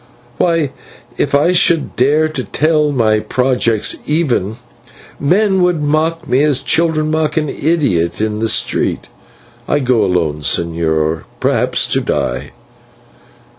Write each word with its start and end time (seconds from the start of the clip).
Why, 0.39 0.71
if 1.19 1.35
I 1.35 1.51
should 1.51 1.95
dare 1.95 2.27
to 2.27 2.43
tell 2.43 2.91
my 2.91 3.19
projects 3.19 3.97
even, 4.07 4.55
men 5.19 5.61
would 5.61 5.79
mock 5.83 6.27
me 6.27 6.41
as 6.41 6.63
children 6.63 7.11
mock 7.11 7.37
an 7.37 7.49
idiot 7.49 8.19
in 8.19 8.39
the 8.39 8.49
street. 8.49 9.09
I 9.67 9.77
go 9.77 10.03
alone, 10.03 10.41
señor, 10.41 11.25
perhaps 11.39 11.85
to 11.93 12.01
die." 12.01 12.49